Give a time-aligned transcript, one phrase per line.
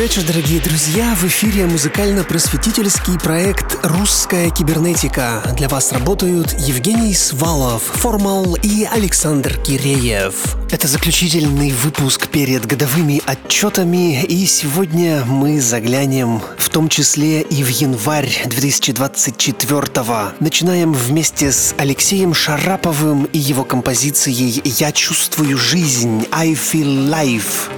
[0.00, 1.14] Вечер, дорогие друзья!
[1.14, 5.42] В эфире музыкально-просветительский проект «Русская кибернетика».
[5.58, 10.56] Для вас работают Евгений Свалов, Формал и Александр Киреев.
[10.70, 17.68] Это заключительный выпуск перед годовыми отчетами, и сегодня мы заглянем в том числе и в
[17.68, 20.32] январь 2024 -го.
[20.40, 27.68] Начинаем вместе с Алексеем Шараповым и его композицией «Я чувствую жизнь» «I feel life».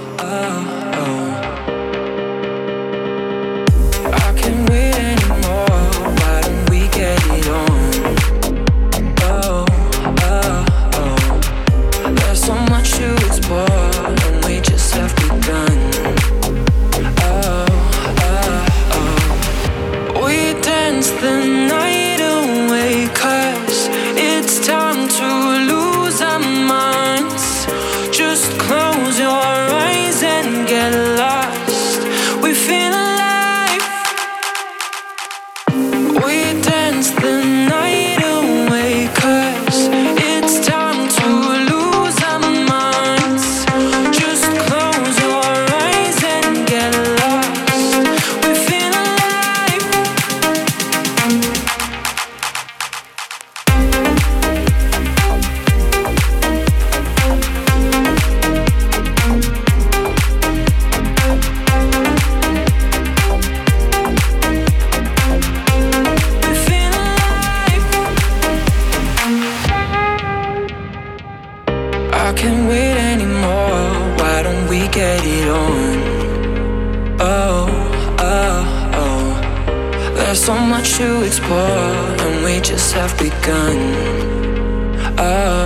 [80.83, 83.77] true, it's war, and we just have begun.
[85.17, 85.62] Oh.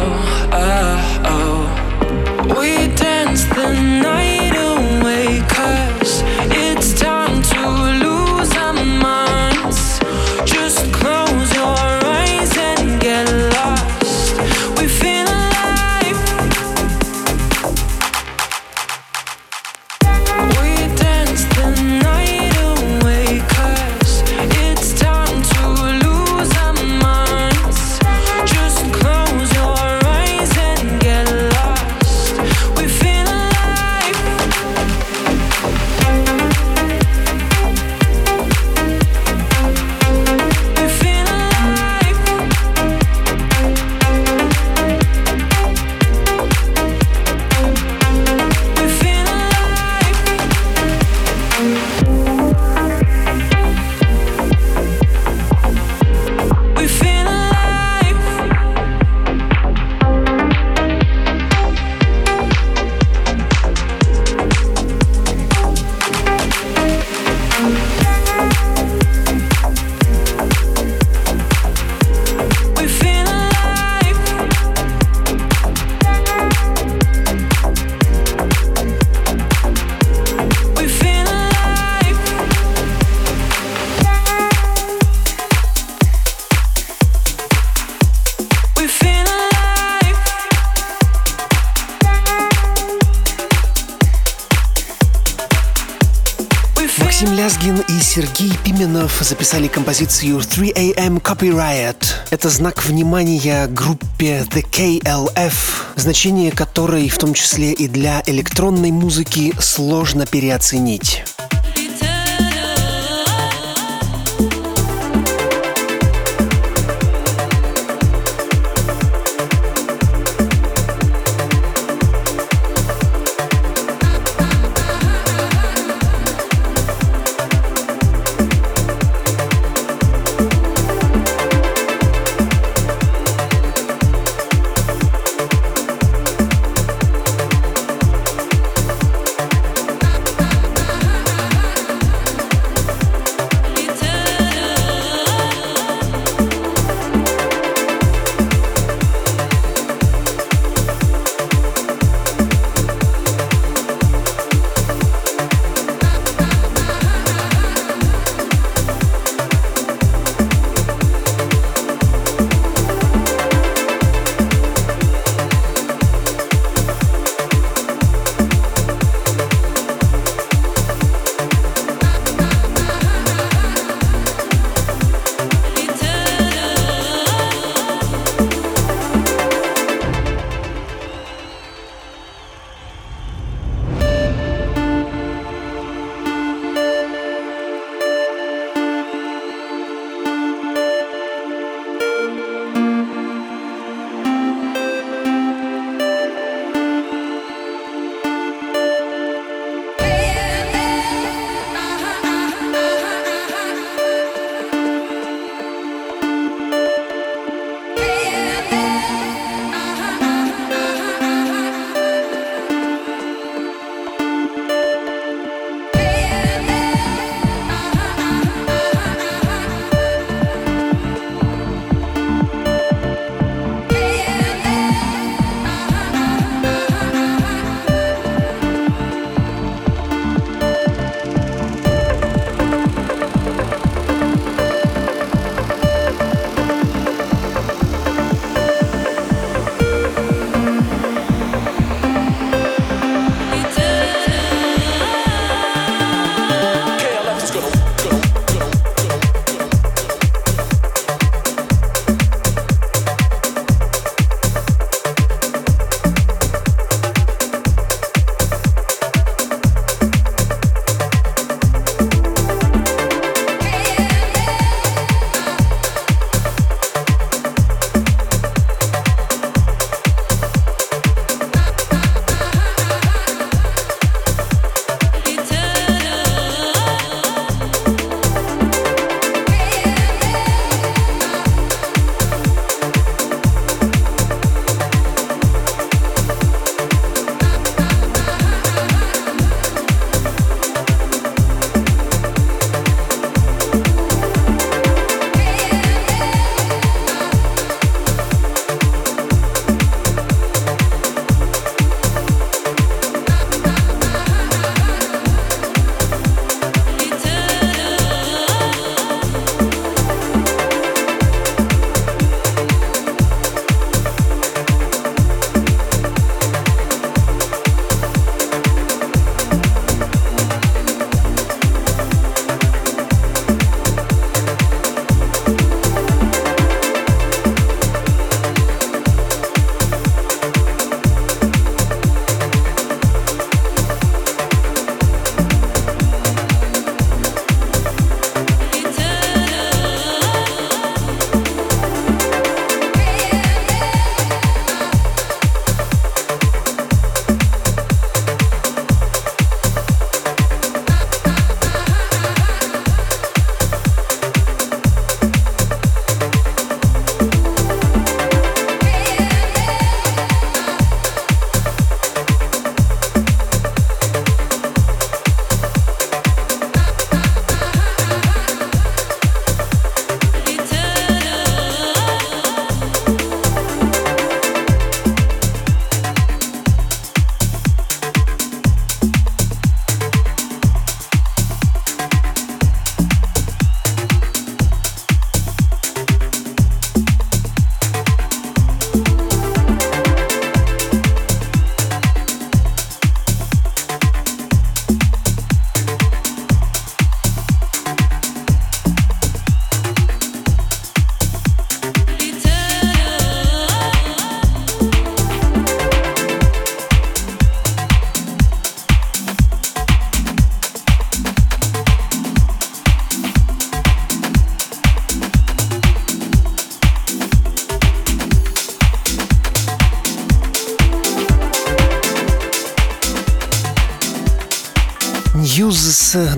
[99.22, 102.05] Записали композицию 3AM Copyright.
[102.29, 105.53] Это знак внимания группе The KLF,
[105.95, 111.23] значение которой в том числе и для электронной музыки сложно переоценить.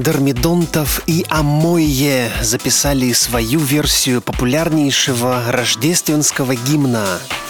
[0.09, 7.05] Дормидонтов и Амойе записали свою версию популярнейшего рождественского гимна–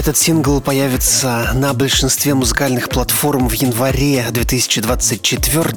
[0.00, 5.74] Этот сингл появится на большинстве музыкальных платформ в январе 2024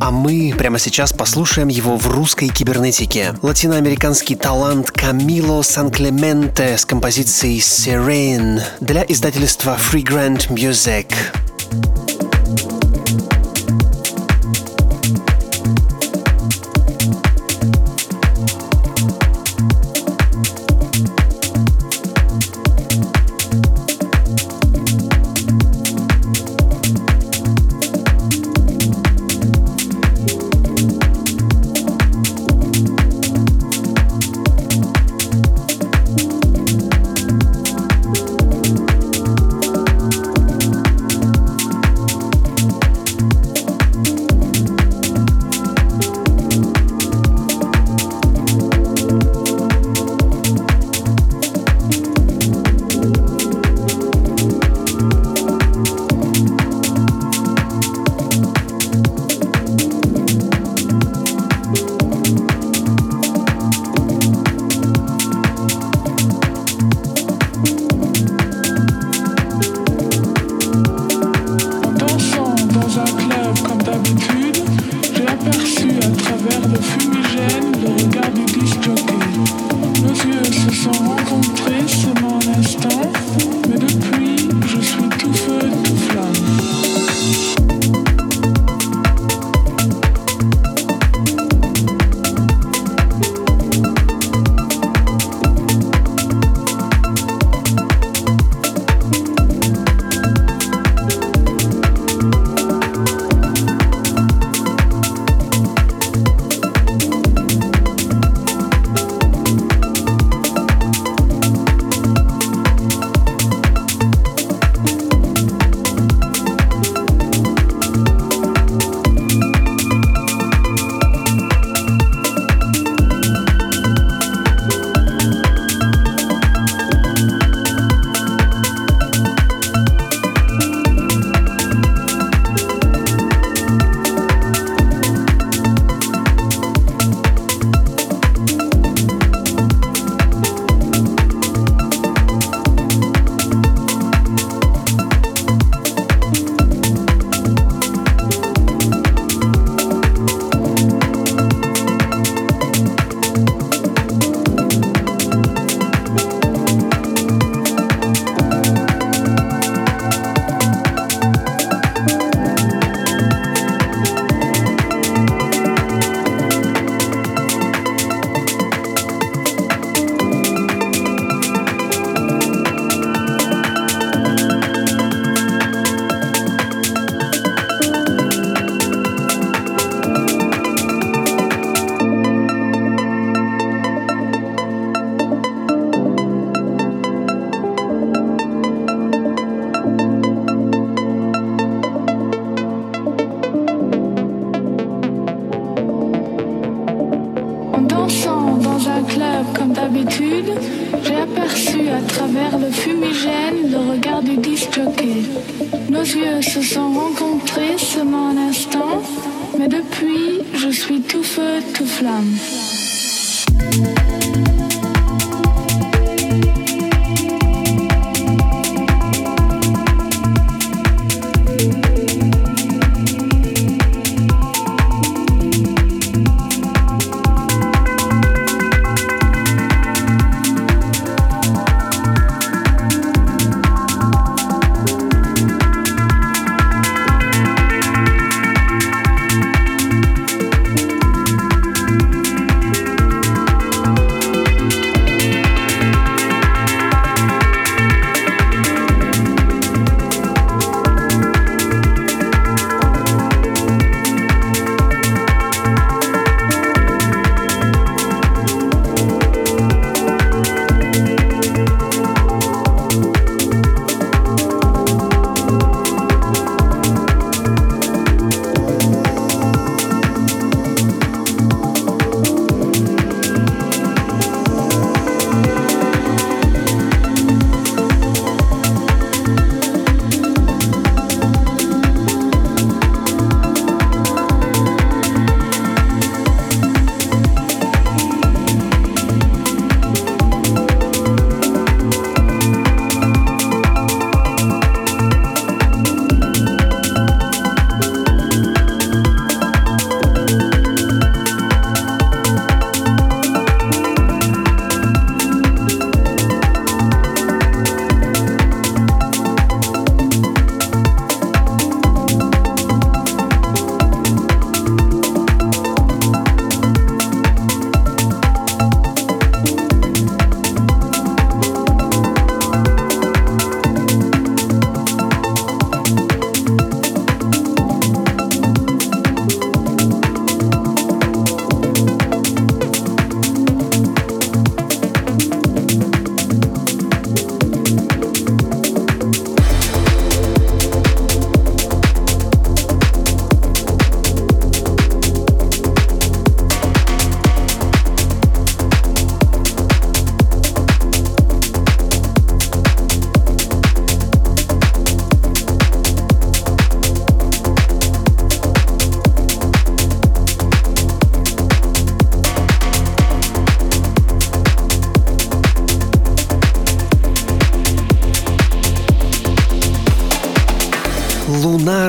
[0.00, 3.34] а мы прямо сейчас послушаем его в русской кибернетике.
[3.42, 11.12] Латиноамериканский талант Камило Сан-Клементе с композицией Serene для издательства Free Grand Music.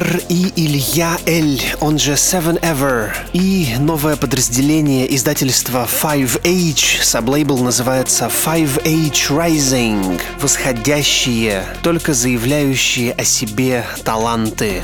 [0.10, 3.12] Лунар и Илья Эль, он же Seven Ever.
[3.34, 10.19] И новое подразделение издательства Five H, саблейбл называется Five H Rising.
[10.39, 14.82] Восходящие, только заявляющие о себе таланты.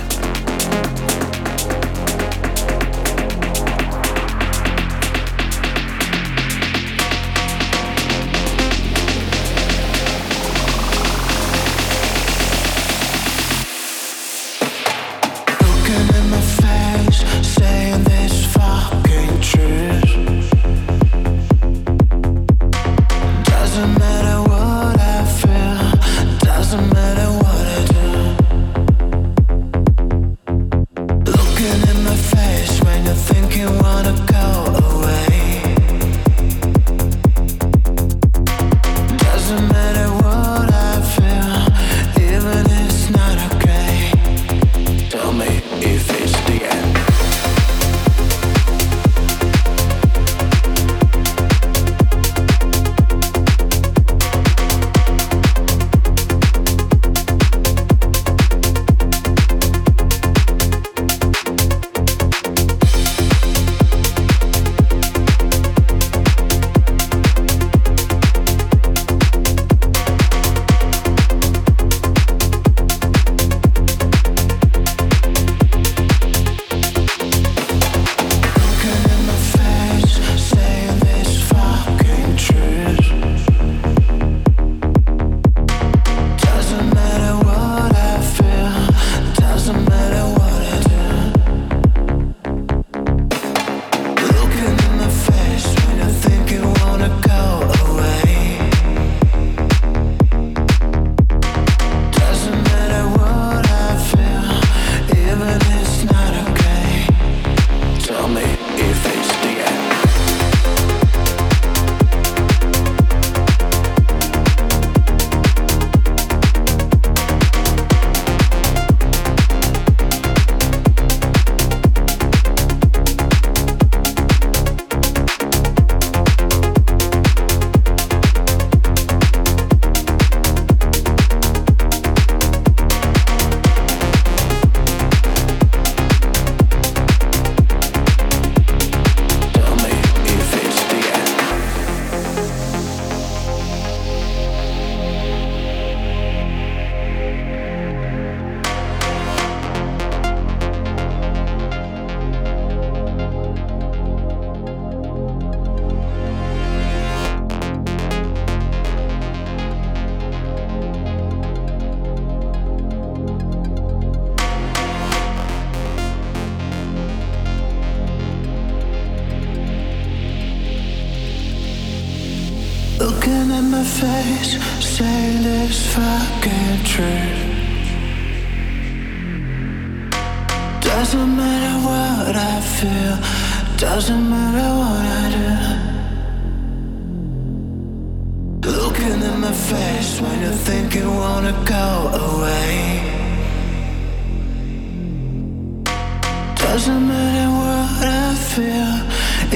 [196.76, 198.98] What I feel,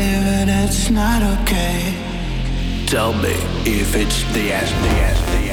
[0.01, 1.93] even it's not okay.
[2.87, 5.48] Tell me if it's the end, the end, the end.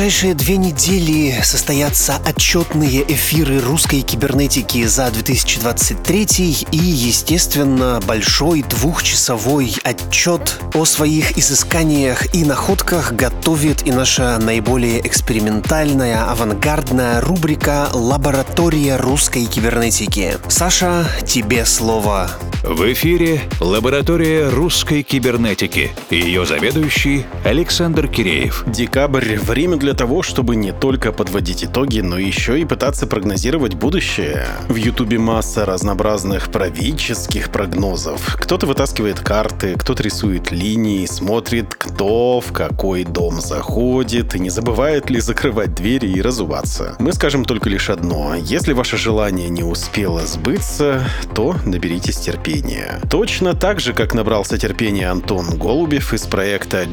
[0.00, 10.58] Ближайшие две недели состоятся отчетные эфиры русской кибернетики за 2023 и, естественно, большой двухчасовой отчет
[10.72, 20.38] о своих изысканиях и находках готовит и наша наиболее экспериментальная, авангардная рубрика «Лаборатория русской кибернетики».
[20.48, 22.30] Саша, тебе слово.
[22.62, 28.62] В эфире «Лаборатория русской кибернетики» и ее заведующий Александр Киреев.
[28.68, 34.46] Декабрь– время для того, чтобы не только подводить итоги, но еще и пытаться прогнозировать будущее.
[34.68, 38.36] В Ютубе масса разнообразных правительских прогнозов.
[38.40, 45.10] Кто-то вытаскивает карты, кто-то рисует линии, смотрит, кто в какой дом заходит и не забывает
[45.10, 46.94] ли закрывать двери и разуваться.
[47.00, 48.36] Мы скажем только лишь одно.
[48.36, 51.02] Если ваше желание не успело сбыться,
[51.34, 53.00] то наберитесь терпения.
[53.10, 56.86] Точно так же, как набрался терпения Антон Голубев из проекта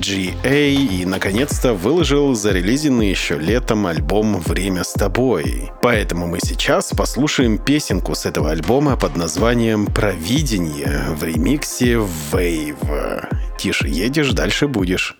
[0.48, 5.72] GA и, наконец-то, выложил зарелизенный еще летом альбом «Время с тобой».
[5.82, 11.96] Поэтому мы сейчас послушаем песенку с этого альбома под названием «Провидение» в ремиксе
[12.32, 13.28] «Wave».
[13.58, 15.18] Тише едешь, дальше будешь.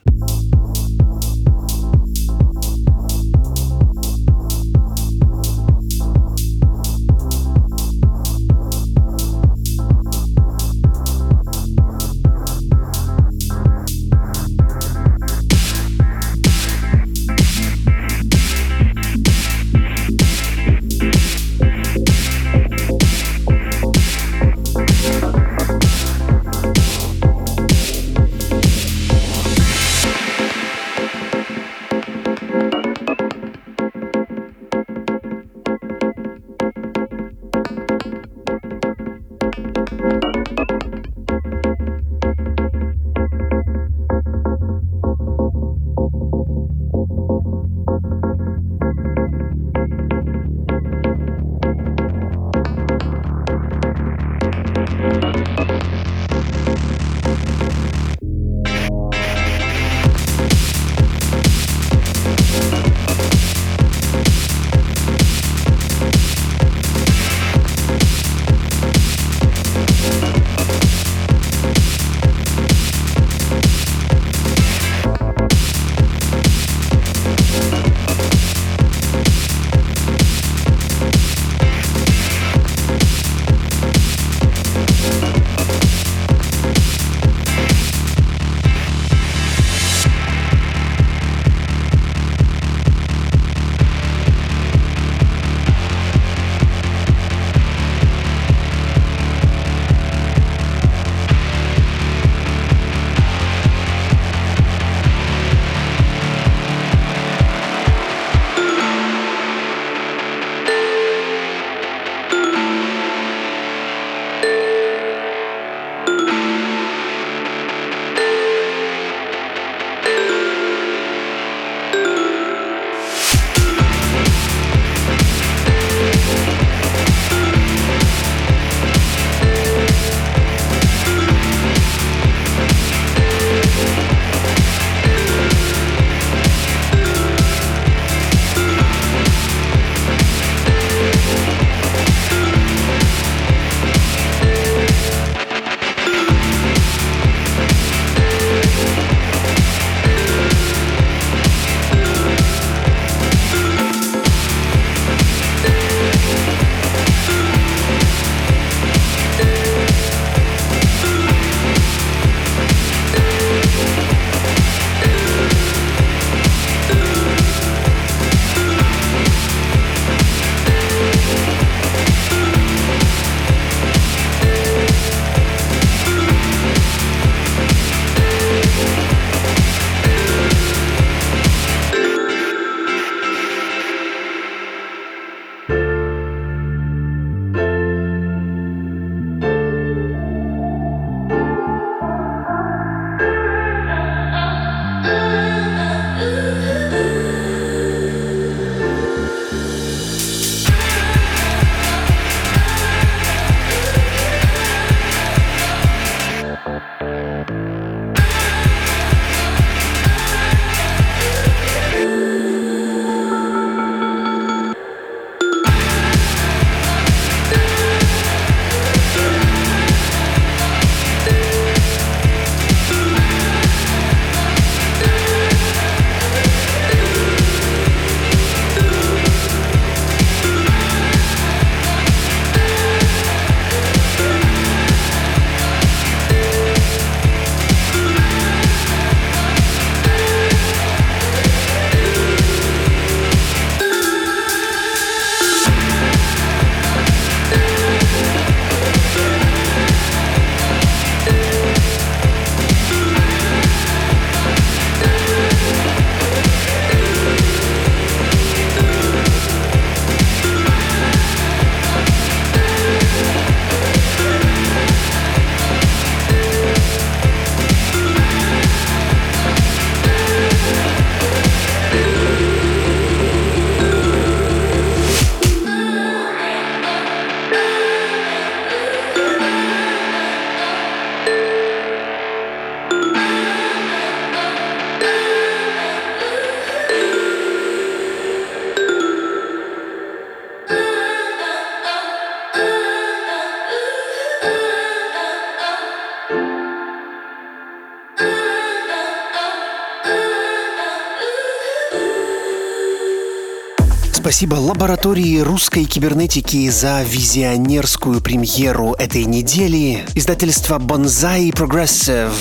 [304.28, 310.04] Спасибо лаборатории русской кибернетики за визионерскую премьеру этой недели.
[310.16, 312.34] Издательство Bonsai Progressive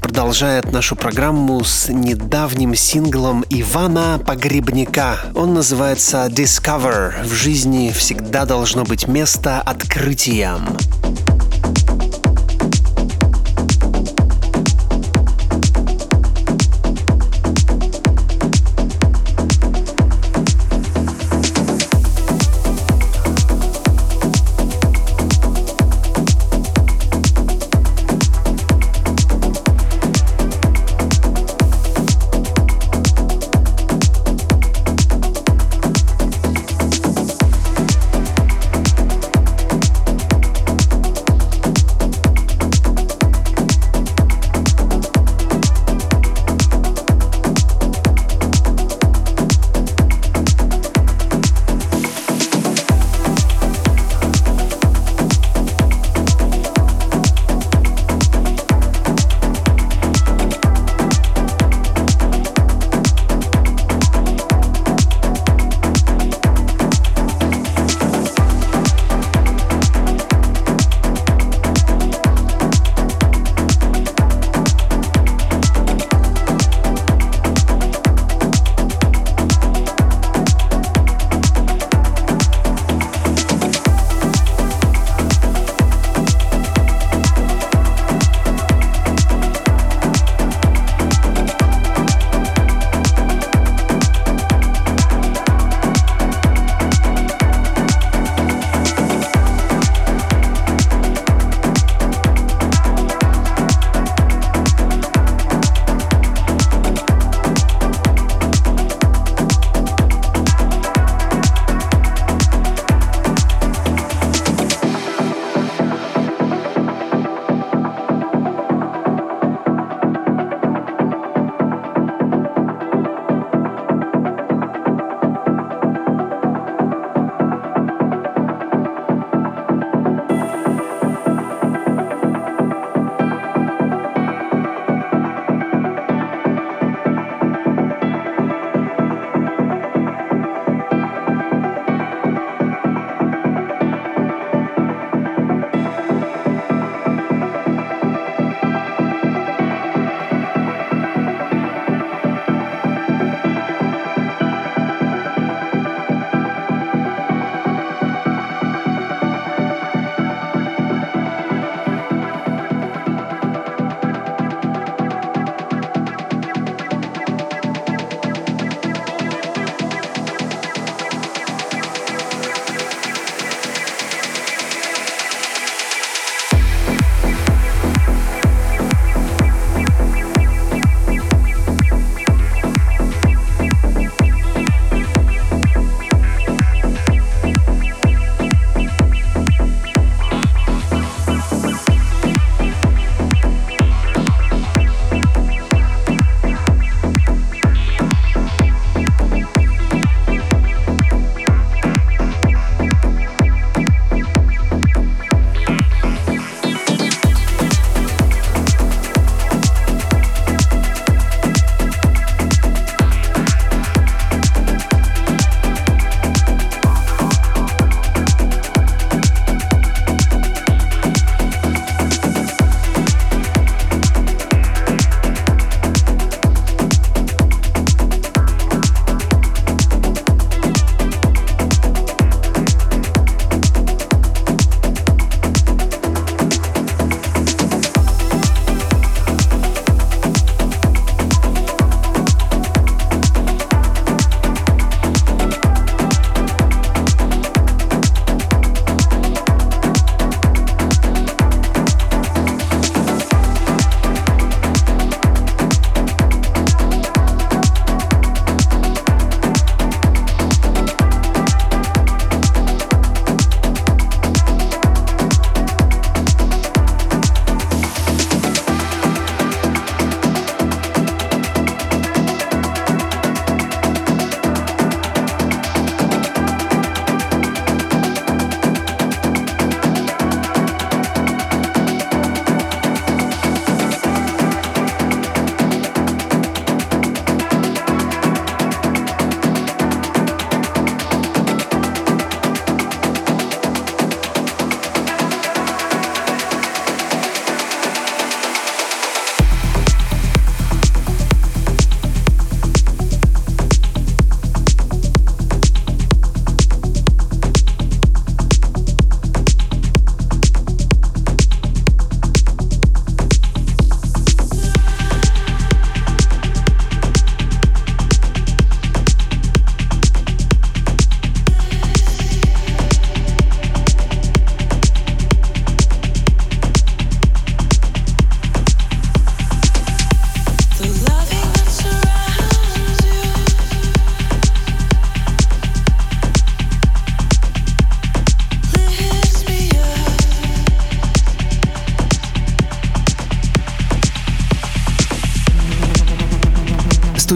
[0.00, 5.18] продолжает нашу программу с недавним синглом Ивана Погребника.
[5.34, 7.26] Он называется Discover.
[7.26, 10.78] В жизни всегда должно быть место открытиям.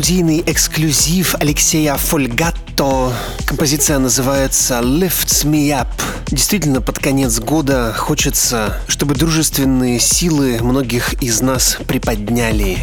[0.09, 3.13] Студийный эксклюзив Алексея Фольгатто.
[3.45, 5.89] Композиция называется «Lifts Me Up».
[6.29, 12.79] Действительно, под конец года хочется, чтобы дружественные силы многих из нас приподняли.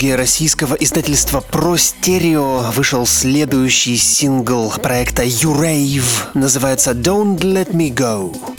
[0.00, 1.42] Каталоге российского издательства
[1.74, 6.30] Stereo вышел следующий сингл проекта U-Rave.
[6.32, 8.49] Называется Don't Let Me Go.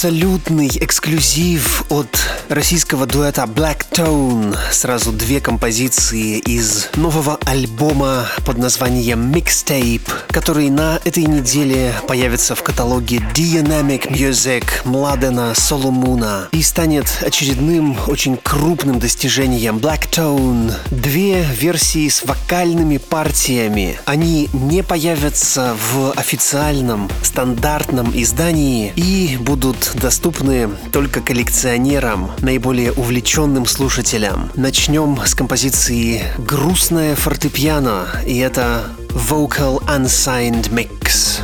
[0.00, 2.08] Абсолютный эксклюзив от
[2.48, 4.56] российского дуэта Black Tone.
[4.72, 12.62] Сразу две композиции из нового альбома под названием Mixtape, который на этой неделе появится в
[12.62, 20.72] каталоге Dynamic Music Младена Соломуна и станет очередным очень крупным достижением Black Tone.
[20.90, 24.00] Две версии с вокальными партиями.
[24.06, 34.50] Они не появятся в официальном стандартном издании и будут доступны только коллекционерам, наиболее увлеченным слушателям.
[34.54, 41.40] Начнем с композиции «Грустное фортепиано», и это Vocal Unsigned Mix.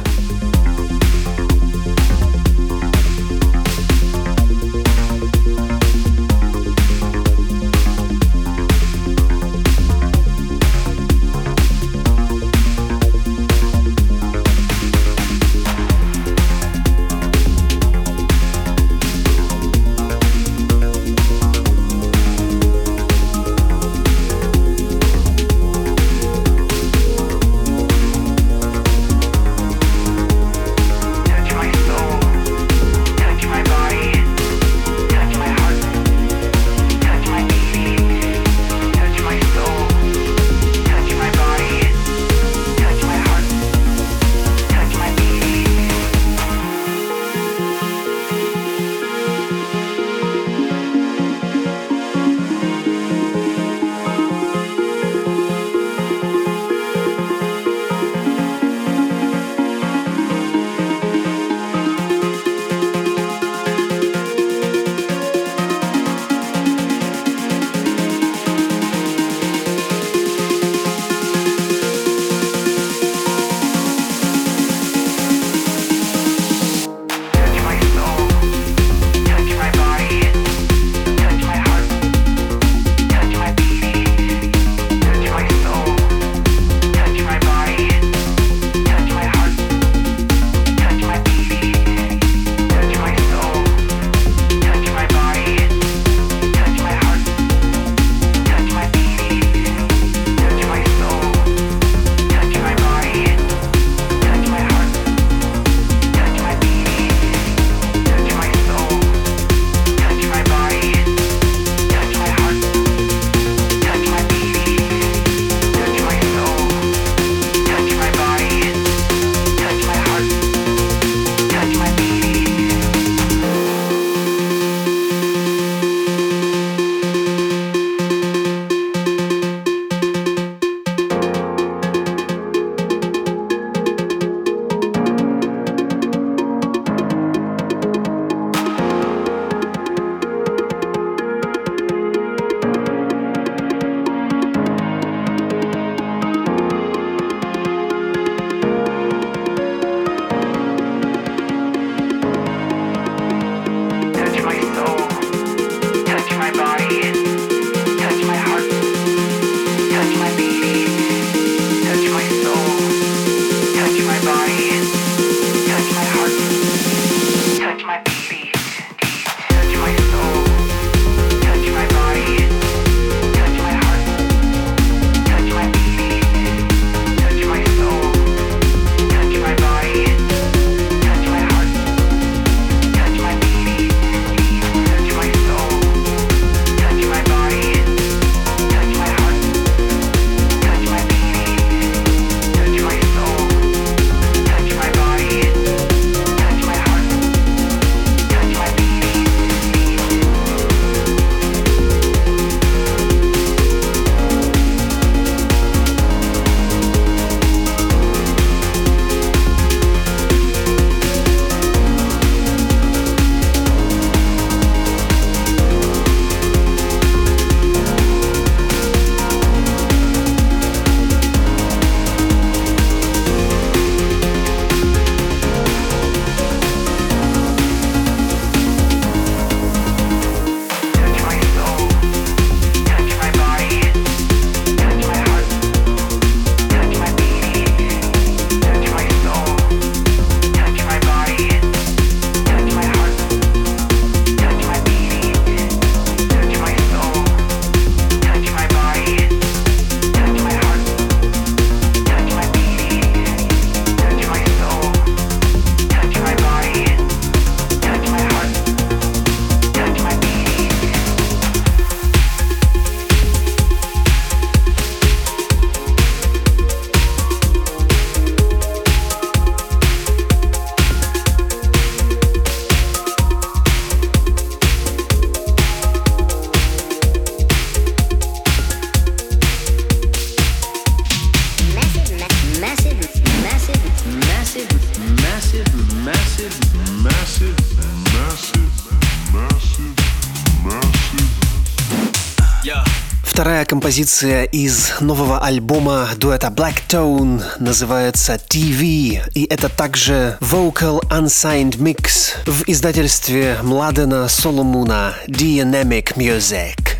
[293.64, 302.34] Композиция из нового альбома дуэта Black Tone называется TV, и это также Vocal Unsigned Mix
[302.44, 306.96] в издательстве Младена Соломуна Dynamic Music.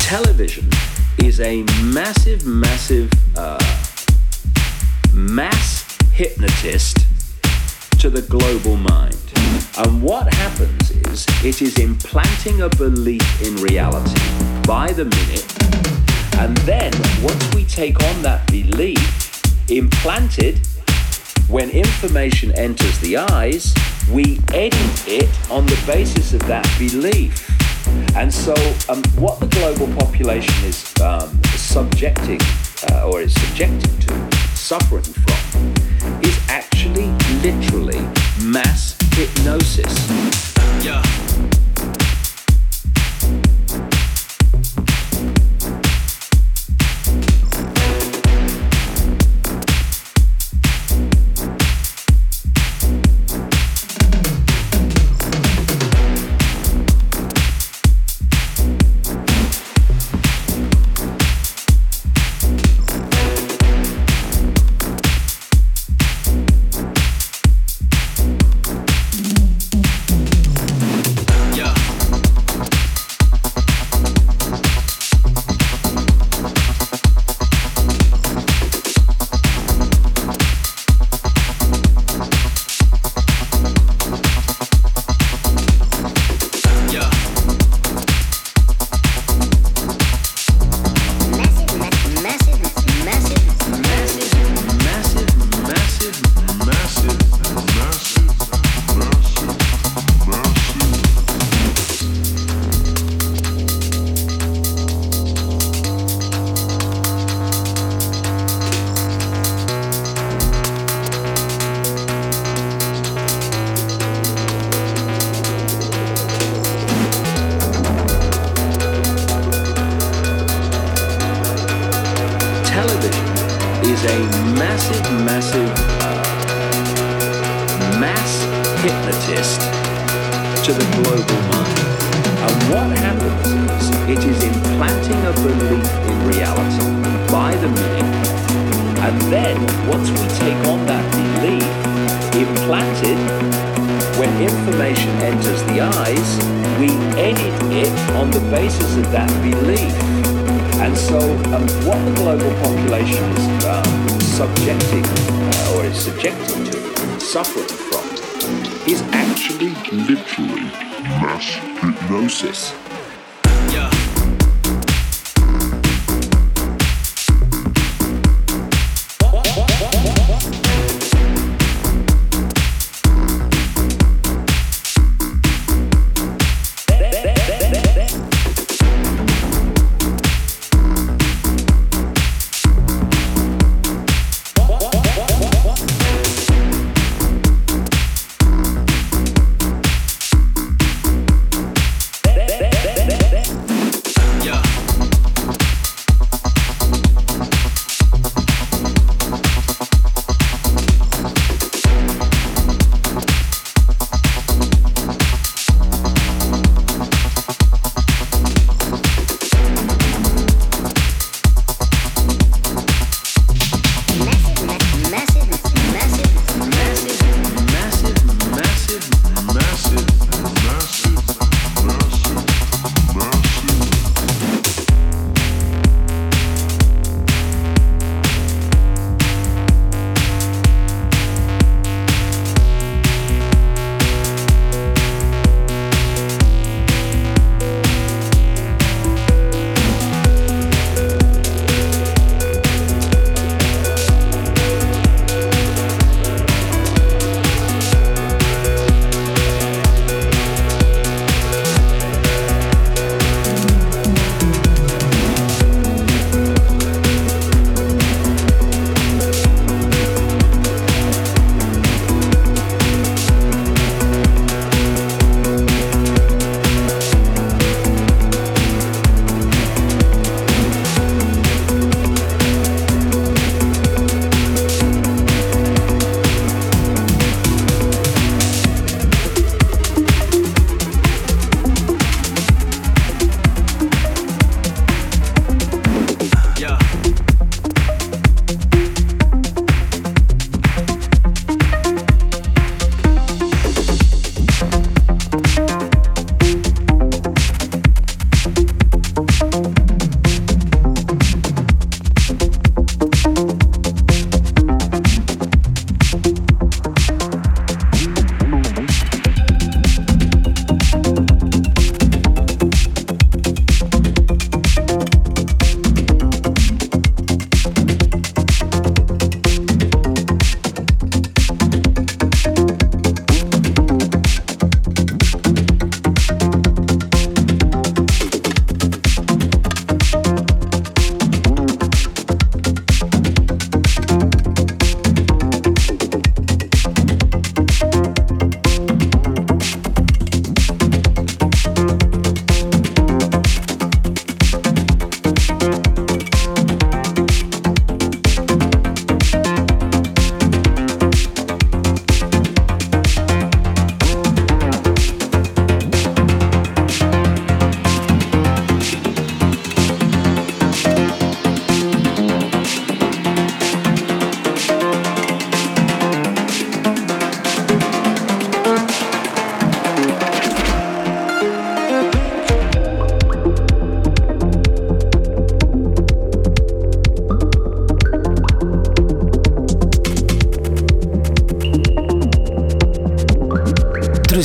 [0.00, 0.68] Television
[1.18, 3.58] is a massive, massive uh,
[5.14, 6.98] mass hypnotist
[7.98, 9.29] to the global mind.
[9.78, 14.20] And what happens is it is implanting a belief in reality
[14.66, 15.46] by the minute.
[16.38, 16.92] And then
[17.22, 20.60] once we take on that belief, implanted,
[21.48, 23.74] when information enters the eyes,
[24.10, 27.48] we edit it on the basis of that belief.
[28.16, 28.54] And so,
[28.88, 32.40] um, what the global population is um, subjecting
[32.90, 37.06] uh, or is subjected to, suffering from, is actually
[37.42, 38.00] literally
[38.42, 40.08] mass hypnosis.
[40.84, 41.59] Yeah.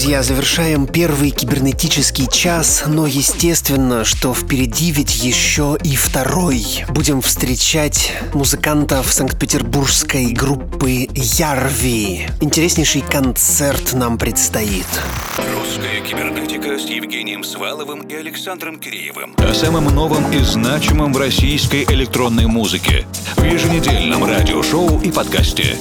[0.06, 6.86] Друзья, завершаем первый кибернетический час, но естественно, что впереди ведь еще и второй.
[6.90, 12.28] Будем встречать музыкантов санкт-петербургской группы Ярви.
[12.40, 14.86] Интереснейший концерт нам предстоит.
[15.38, 19.34] Русская кибернетика с Евгением Сваловым и Александром Киреевым.
[19.38, 23.08] О самом новом и значимом в российской электронной музыке.
[23.38, 25.76] В еженедельном радиошоу и подкасте.